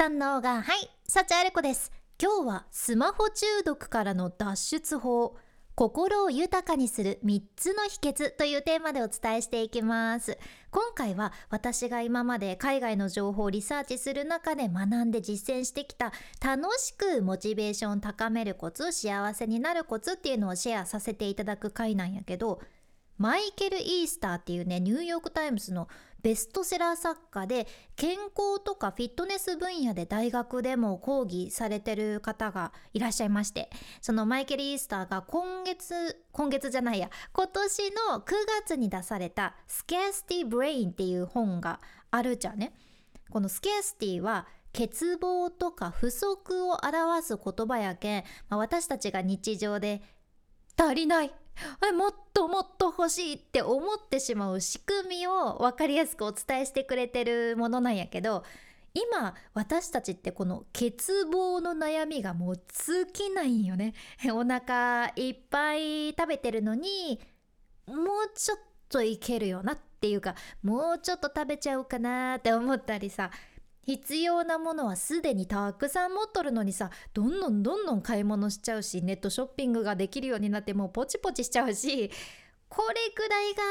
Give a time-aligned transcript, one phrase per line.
[0.00, 1.92] 三能がはい幸あれ子です。
[2.18, 5.36] 今日はスマホ中毒からの脱出法。
[5.74, 10.38] 心を豊かにする3つの秘訣というテーマでお伝えしていきます。
[10.70, 22.62] 今回は私が今まで海外の情報をリサーチする中で学んで実践してきた楽しくモチベーションを高めるコツ幸せになるコツっていうのをシェアさせていただく回なんやけど
[23.20, 25.88] マイケル・イースターっていうねニューヨーク・タイムズの
[26.22, 33.68] ベストセラー作家で健康とかフィットネス分野で大学でも講義されてる方がいらっしゃいまして
[34.00, 38.32] そのマイケル・イースターが今月今月じゃないや今年の9
[38.64, 41.80] 月に出された「Scarcity Brain」っていう本が
[42.10, 42.72] あるじゃんね。
[43.28, 50.02] この scarcity は欠乏とか不足を表す言葉やけん、まあ、私たちが日常で
[50.76, 51.32] 足りない
[51.96, 58.44] もっともっと欲しいって思ってしまう仕組みを分かりやすくお伝えしてくれてるものなんやけど
[58.94, 60.94] 今私たちってこの欠
[61.32, 63.94] 乏の悩みがもう尽きないんよね。
[64.32, 67.20] お腹いっぱい食べてるのに
[67.86, 67.98] もう
[68.34, 73.30] ちょっといけるよなっていうかもうちょっと食べちゃおうかなって思ったりさ。
[73.90, 82.08] 必要なものはすでにたくさん持っとるのにさどんどんどんどん買い物しちゃうしネットショッピングができるようになってもうポチポチしちゃうし
[82.68, 83.62] これくらいが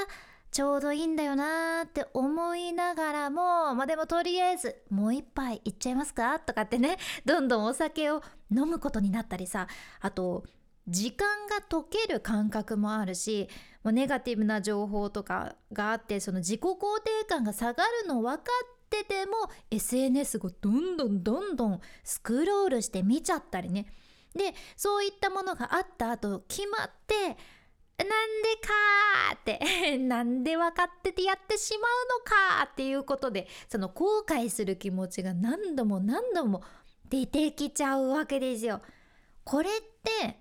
[0.52, 6.40] ちょうどいいんだよなーって思いながらもまあでもとりあえずもう一杯いっちゃいますか？
[6.40, 9.68] とかってね どんどんお酒を飲むことになったりさ
[10.02, 10.44] あと
[10.86, 13.48] 時間が解ける感覚もあるし
[13.86, 16.76] ネガティブな情報とかがあってその自己肯
[17.22, 19.34] 定感が下がるの分かってても
[19.72, 23.86] SNS をどんどんどんどんスクロールして見ちゃったりね
[24.36, 27.38] でそういったものがあった後決まって
[28.00, 36.64] なんでかーって なんで分かっててやってしまうのかっていうことでその後悔する気持ちが何度も何度も
[37.10, 38.82] 出てきちゃうわけですよ。
[39.44, 39.74] これっ
[40.04, 40.40] て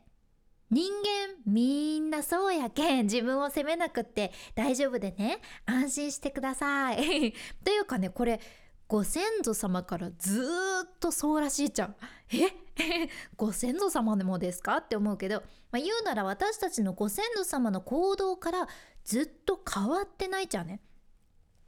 [0.71, 3.05] 人間みんなそうやけん。
[3.05, 5.41] 自分を責めなくって大丈夫でね。
[5.65, 7.33] 安心してください。
[7.65, 8.41] というかねこれ
[8.87, 10.43] ご先祖様からず
[10.85, 11.97] っとそうらしいじゃん。
[12.33, 13.09] え？
[13.37, 14.77] ご先祖様でもですか？
[14.79, 18.69] って思うけど、まあ、言うなら私たちのご先祖様の行動から
[19.05, 20.81] ずっと変わってないじゃんね。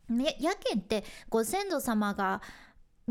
[0.09, 2.43] ねやけんってご先祖様が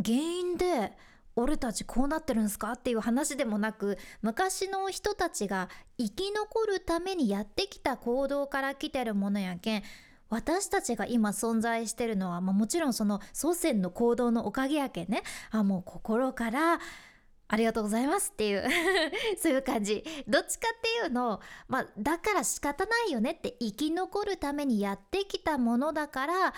[0.03, 0.93] 原因で
[1.39, 2.73] 俺たちこうなってるんすか？
[2.73, 9.83] っていう話でもなく昔の人たちが生き残るためにやってきた行動から来てるものやけん
[10.29, 15.23] 私たちが今存在してるのは、まあ、もちろんその祖先の行動のおかげやけんね。
[15.51, 16.79] あもう心から
[17.51, 18.63] ありがとうございますっていう
[19.41, 20.03] そういう感じ。
[20.27, 26.53] どっちかっていうのまあだから仕方ないよねって生き残るためにやってきたものだから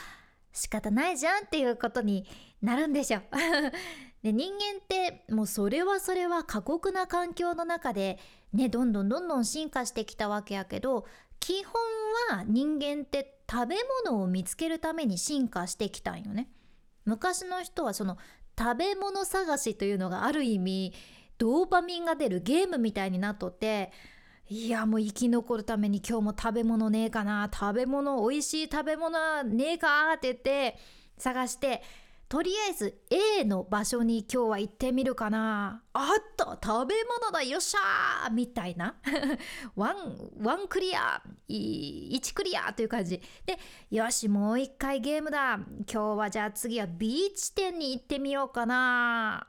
[0.51, 2.25] 仕方ないじゃんっていうことに
[2.61, 3.19] なるんでしょ。
[3.19, 3.21] う
[4.23, 8.19] で人間ってもうそれはそれは過酷な環境の中で
[8.53, 11.05] ねどんどんどんどん進化してきたわけやけど
[11.39, 11.73] 基本
[12.37, 16.49] は人間って食べ物を見つけるために進化してきたんよね。
[17.03, 18.17] 昔の人はその
[18.57, 20.93] 食べ物探しというのがある意味
[21.37, 23.91] ドーパミンが出るゲームみたいになっとって
[24.47, 30.77] いやもう生き残るために今日も食べ物ねえかな食べ物美味しい食べ物ねえかって言って
[31.17, 31.81] 探して
[32.31, 35.83] とりあえず A の場所に今日は行ってみるかな。
[35.91, 38.95] あった食べ物だよっしゃーみたいな。
[39.75, 43.21] ワンワンクリア1クリアという感じ。
[43.45, 43.59] で
[43.89, 45.55] よしもう一回ゲームだ。
[45.55, 49.45] 今日はじゃあ次は B地点に行ってみようかな。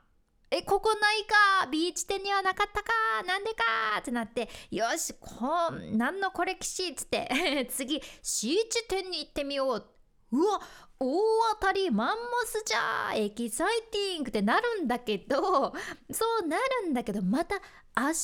[0.51, 1.23] えここない
[1.61, 1.67] か？
[1.67, 2.91] B地点にはなかったか？
[3.25, 3.63] なんでか？
[3.99, 4.49] ってなって。
[4.71, 7.65] よしこん何のこれしきっつって。
[7.71, 9.92] 次 C地点に行ってみよう。
[10.33, 10.59] うわ
[10.99, 11.05] 大
[11.59, 15.37] 当たりマンモスじゃエキサイティングってなるんだけど
[16.11, 17.57] そうなるんだけどまた
[17.95, 18.15] 明日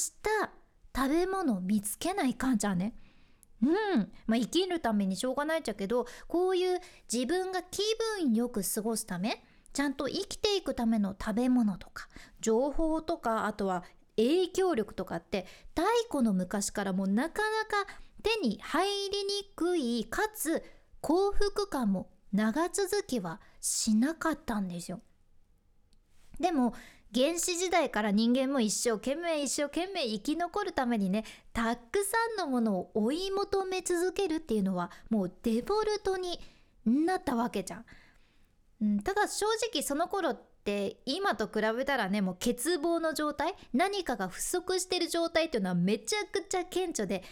[0.96, 2.96] 食べ物見つけないかんじゃね。
[3.62, 6.80] うんまあ、生きるためにしょうがないっちゃけどこういう
[7.12, 7.82] 自分が気
[8.18, 9.44] 分よく過ごすため
[9.74, 12.08] ちゃんと生きていくための食べ物とか
[12.40, 13.84] 情報とかあとは
[14.16, 15.46] 影響力とかって
[15.76, 20.64] 太古の昔からもうなかなか手に入りにくいかつ
[21.02, 25.02] 幸福感も長続きはしなかったんですよ。
[26.40, 26.74] でも
[27.14, 36.40] 原始時代から人間も一生懸命一生懸命生き残るためにねたくさんのものを追い求め続けるっていうのはもうデフォルトに
[36.86, 37.86] なったわけじゃん。
[38.82, 47.24] うん、ただ正直その頃って今と比べたらねもう欠乏の状態何かが不足してる状態っていうのはめちゃくちゃ顕著で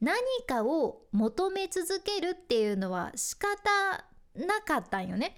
[0.00, 0.16] 何
[0.46, 3.48] かを求め続けるっていうのは仕方
[4.34, 5.36] なかったんよね。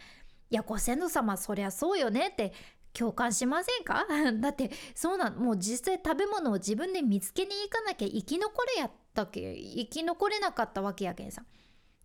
[0.51, 2.53] いやご先祖様そりゃそうよねって
[2.93, 4.07] 共感しませんか？
[4.41, 11.45] だってそうなんもう実際食べ物を自分で見つけに行かなきゃ生き残れやったけ生き残れなかったわけやけんさ。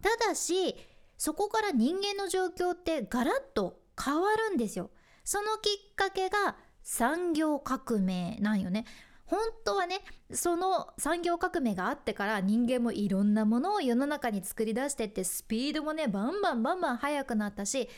[0.02, 0.76] ただし
[1.18, 4.92] そこから人間の状況ってガラッと変わるんですよ。
[5.24, 8.86] そのきっかけが産業革命なんよね。
[9.26, 10.02] 本当はね
[10.32, 17.90] その産業革命があってから人間もいろんなものを世の中に作り出してってスピードもねバンバンバンバン速くなったし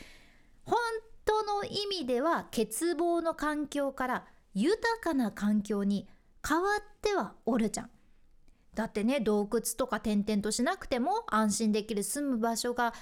[0.63, 0.77] 本
[1.25, 6.07] 当の意味では欠乏の環境から豊かな環境に
[6.47, 7.89] 変わってはおるじゃん。
[8.73, 12.93] だってね洞窟とか転々としなくても安心できる住む場所が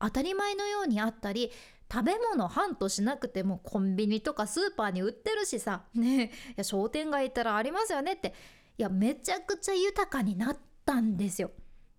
[0.00, 1.52] 当たり前のようにあったり
[1.92, 5.82] 食べ物ハントしなくてもコンビニとかスーパーに売ってるしさ。
[5.94, 8.32] ねいや商店街行ったらありますよねって。
[8.78, 10.56] いやめちゃくちゃ豊かになっ
[10.86, 11.50] たんですよ。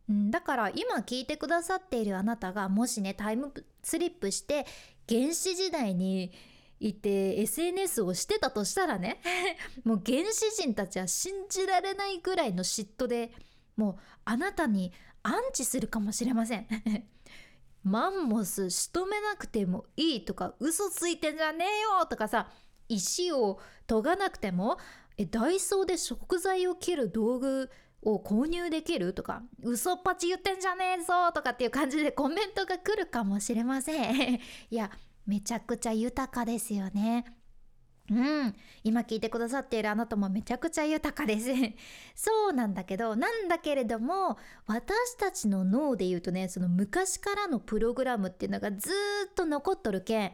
[0.09, 3.53] だから今聞いてくださっているあなたがもしねタイム
[3.83, 4.65] スリップして
[5.07, 6.31] 原始時代に
[6.79, 9.21] いて SNS をしてたとしたらね
[9.85, 13.31] もう原始人たちは信じられないぐらいの嫉妬で
[13.77, 13.95] もう
[14.25, 14.91] あなたに
[15.21, 16.67] アンチするかもしれません。
[17.83, 22.47] マンモス仕留めなくてもいいとか嘘ついてんじゃねえよとかさ
[22.87, 24.77] 石を研がなくても
[25.17, 27.69] えダイソーで食材を切る道具
[28.01, 34.35] を購入できるとか嘘っぱち言ってんじゃねえぞとかっていう感じで コメントが来るかもしれません。
[34.35, 34.39] い
[34.69, 34.91] や
[35.25, 37.25] めちゃくちゃ豊かですよね。
[38.09, 38.55] うん。
[38.83, 41.49] 今聞いてくださっているあなたもめちゃくちゃ豊かです。
[42.15, 48.89] そうなんだけどなんだけれども私たちの脳で言うとねその昔からのプログラムっていうのがず
[49.31, 50.31] っと残っとるけん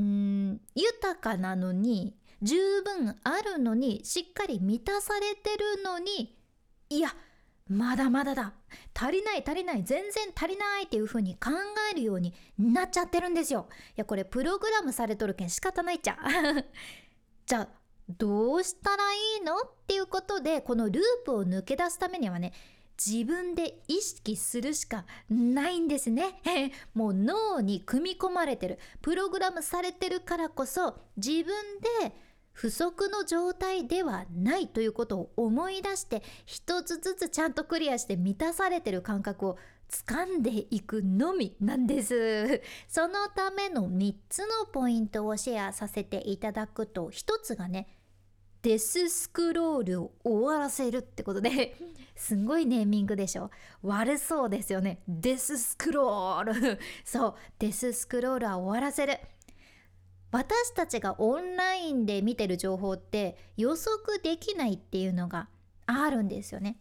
[0.00, 6.36] うん豊かなのに十分あるのにしっかり満たされてるのに
[6.88, 7.14] いや
[7.68, 8.52] まだまだだ。
[8.94, 9.84] 足りない足りない。
[9.84, 11.50] 全然足りないっていう風に考
[11.92, 13.68] えるようになっちゃってるんですよ。
[13.90, 16.18] いやこれプログラムされとるけん仕方ないっちゃ。
[17.46, 17.68] じゃあ
[18.08, 22.52] どうしたらいいのっていうことでこのループを抜け出すためにはね
[23.04, 26.40] 自分で意識するしかないんですね。
[26.94, 28.78] もう脳に組み込まれてる。
[29.00, 31.54] プログラムされてるからこそ自分
[32.00, 32.14] で
[32.52, 39.58] 不足の状態ではないということを思い出して一つずつちゃんとクリアして満たされてる感覚を
[39.90, 42.62] 掴んでいくのみなんです。
[42.88, 47.98] そのための3つのポイントをシェアさせていただくと1つがね
[48.62, 51.76] デススクロールを終わらせるってことで
[52.14, 53.50] すんごいネーミングでしょ。
[53.82, 55.02] 悪そうですよね。
[55.08, 56.78] デススクロール。
[57.04, 57.34] そう。
[57.58, 59.18] デススクロールは終わらせる。
[60.32, 65.48] 私たちがオンラインで見てる情報って予測できないっていうのが
[65.86, 66.78] あるんですよね。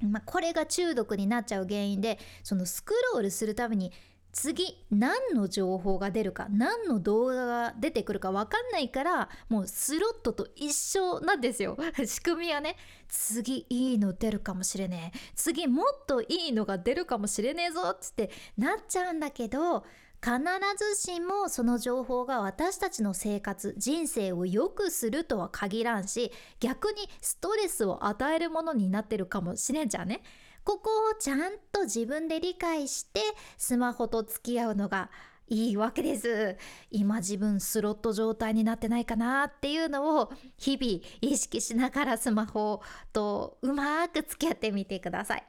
[0.00, 3.90] まあ、これが中毒になっちゃう原因でそのスクロールするために
[4.30, 11.76] 次何の情報が出るか何の動画が出てくるか分かんないからもうスロットと一緒なんですよ
[12.06, 12.76] 仕組みはね
[13.08, 19.84] 次いいの出るかもしれねえ次もっといいのが出るかもしれねえぞっつってなっちゃうんだけど
[20.20, 20.36] 必
[20.76, 30.22] ずしもその情報が私たちの生活人生を良くするとは限らんし逆にストレスを与えるものになってるかもしれんじゃんね。
[30.64, 33.20] ここをちゃんと自分で理解して
[33.56, 35.10] スマホと付き合うのが
[35.46, 36.56] いいわけです。
[36.90, 42.82] 今自分スロット状態になってないかなっていうのを日々意識しながらスマホ
[43.12, 45.44] とうまく付き合ってみてください。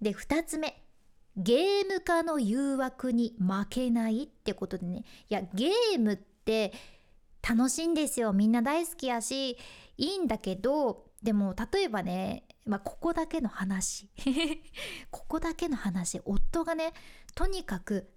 [0.00, 0.82] で2つ目
[1.36, 5.04] ゲーム化の誘惑に負けないってことでね。
[5.28, 6.72] いやゲームって
[7.48, 8.32] 楽しいんですよ。
[8.32, 9.56] みんな大好きやし
[9.96, 14.08] いいんだけどでも例えばね、まあ、ここだけの話。
[15.10, 16.20] ここだけの話。
[16.24, 16.92] 夫がね
[17.34, 18.10] とにかく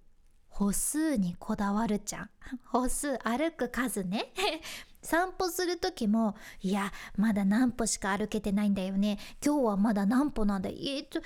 [0.47, 2.29] 歩数にこだわるじゃん。
[2.65, 4.33] 歩数歩く数ね。
[5.01, 9.19] 散歩する時もいやまだ何歩しか歩けてないんだよね。
[9.45, 10.69] 今日はまだ何歩なんだ。
[10.69, 11.21] えっと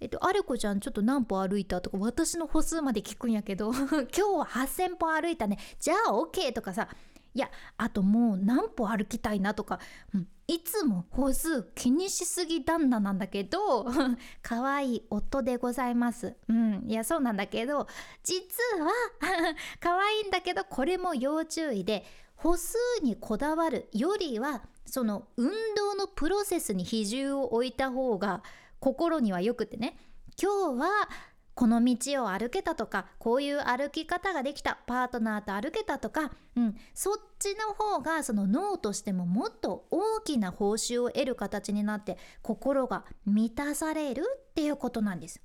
[0.00, 6.88] えっと、あれこちゃんちょっと何歩歩いたとか私の歩数まで聞くんやけど 今日は8,000歩歩いたねじゃあ OK とかさ
[7.32, 9.78] いやあともう何歩歩きたいなとか、
[10.14, 13.86] うん、いつも歩数気にしすぎ旦那なんだけど
[14.42, 16.34] 可愛い夫でございます。
[16.48, 17.86] うん、いやそうなんだけど
[18.24, 18.40] 実
[18.80, 18.90] は
[19.78, 22.04] 可愛いんだけどこれも要注意で
[22.34, 28.42] 歩数にこだわるよりはその運動のプロセスに比重を置いた方が
[28.80, 29.96] 心にはよくてね。
[30.40, 31.08] 今日は
[31.54, 34.78] この道を歩けたとかこういう歩き方ができた。
[34.86, 45.42] パートナーと歩けたとか、うん、そっちの方がその脳としてももっと大きな報酬を得る形になって心が満たされるっていうことなんです。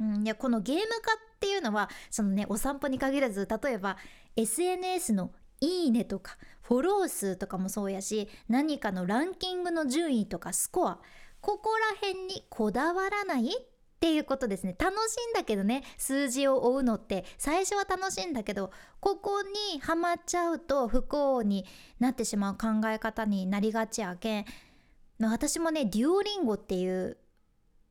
[0.00, 3.98] うん、いやこのゲーム化っていうのはそのねお散歩に限らず例えば
[4.36, 11.00] SNS のいいねとかフォロー数とかもそうやし何かのランキングの順位とかスコア。
[11.42, 13.44] ここら辺にこだわらない？
[13.44, 13.64] っ
[14.00, 14.74] ていうことですね。
[14.78, 15.84] 楽しいんだけどね。
[15.98, 17.24] 数字を追うのって。
[17.38, 21.66] 最初は楽しいんだけどここにはまっちゃうと不幸に
[22.00, 24.44] なってしまう考え方になりがちやけん。
[25.20, 27.16] 私もねデュオリンゴっていう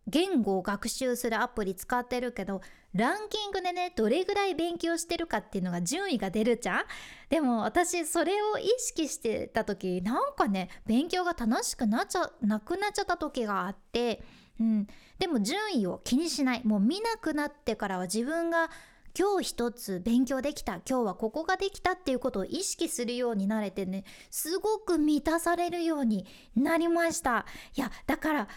[0.08, 2.62] 言語を学習するアプリ使ってるけど
[2.93, 6.83] ランキングでねどれぐらい勉強してるかっていうのが順位が出るじゃん？
[7.29, 14.24] でも私それを意識してた時なんかね勉強が楽しくなっちゃなくなっちゃった時があって
[14.60, 16.62] うん、でも順位を気にしない。
[16.63, 18.69] もう見なくなってからは自分が
[19.17, 20.74] 今日一つ勉強できた。
[20.88, 27.48] 今日はここができたっていうことを意識するようになれてねすごく満たされるようになりました。
[27.75, 28.48] いやだから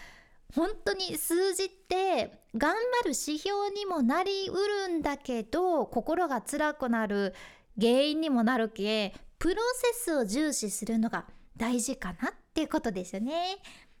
[0.53, 4.53] 本当に数字って頑張る指標にもなりう
[4.87, 7.33] るんだけど心が辛くなる
[7.79, 11.25] 原因にもなるけプロセスを重視するのが
[11.57, 13.57] 大事かなっていうことですよね。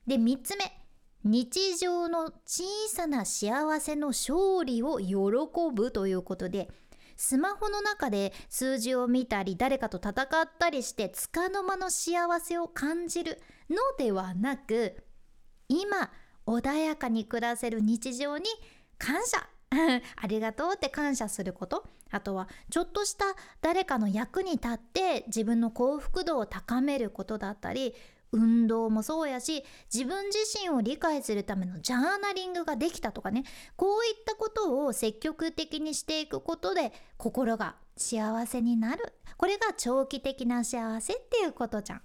[0.07, 0.71] で3つ目
[1.23, 5.15] 日常の小さな幸せの勝利を喜
[5.73, 6.69] ぶということで
[7.17, 15.03] スマホの中で数字を見たり誰かと戦ったりして束の間の幸せを感じるのではなく
[15.67, 16.11] 今
[16.45, 18.45] 穏やかに暮らせる日常に
[18.97, 19.49] 感謝。
[20.15, 21.85] ありがとうって感謝すること。
[22.11, 23.25] あとはちょっとした
[23.61, 27.93] 誰かの役に立って自分の幸福度を高めることだったり
[28.31, 33.43] 運動もそうやし自分自身を理解するためのジャーナリングができたとかね。
[33.75, 39.13] こういったことを積極的にしていくことで心が幸せになる。
[39.37, 42.01] これが長期的な幸せっていうことじゃん。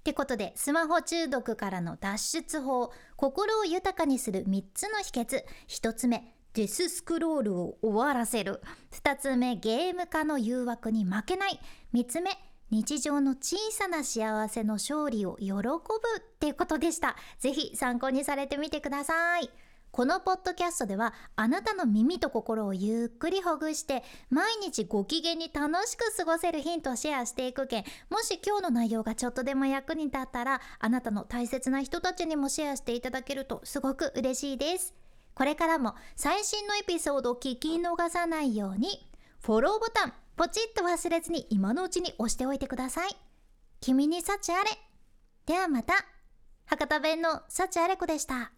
[0.00, 11.60] ってことでスマホ中毒からの脱出法心を豊かにする3つの秘訣1つ目デススクロールを終わらせる2つ目ゲーム化の誘惑に負けない
[11.94, 12.30] 3つ目
[12.70, 17.16] 日常の小さな幸せの勝利を喜ぶってことでした。
[17.40, 19.50] ぜひ参考にされてみてください。
[19.92, 34.94] このポッドキャストではあなたの耳と心をゆっくりほぐして毎日ご機嫌に楽しく過ごせるヒントをシェアしていくけんもし今日の内容がちょっとでも役に立ったらあなたの大切な人たちにもシェアしていただけるとすごく嬉しいです。
[35.34, 39.08] これからも最新のエピソードを聞き逃さないように
[39.40, 43.10] フォローボタンポチッと忘れずに今のうちに押しておいてください。
[43.80, 44.70] 君に幸あれ。
[45.46, 45.94] ではまた。
[46.66, 48.52] 博多弁の幸あれ子でした。